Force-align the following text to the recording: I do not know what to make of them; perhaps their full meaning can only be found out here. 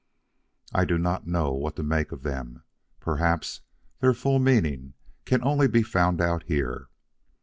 I 0.73 0.83
do 0.83 0.97
not 0.97 1.27
know 1.27 1.53
what 1.53 1.75
to 1.75 1.83
make 1.83 2.11
of 2.11 2.23
them; 2.23 2.63
perhaps 2.99 3.61
their 3.99 4.15
full 4.15 4.39
meaning 4.39 4.95
can 5.25 5.43
only 5.43 5.67
be 5.67 5.83
found 5.83 6.19
out 6.19 6.41
here. 6.47 6.87